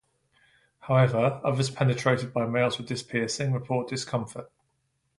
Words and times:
However, 0.79 1.39
others 1.43 1.69
penetrated 1.69 2.33
by 2.33 2.47
males 2.47 2.79
with 2.79 2.87
this 2.87 3.03
piercing 3.03 3.53
report 3.53 3.87
discomfort. 3.87 4.51